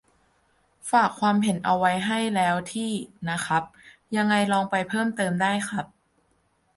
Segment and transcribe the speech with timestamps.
[0.91, 2.91] ฝากความเห็นเอาไว้ให้แล้วที่
[3.29, 3.63] นะครับ:
[4.15, 5.85] ยังไงลองไปเพิ่มเติมได้ครับ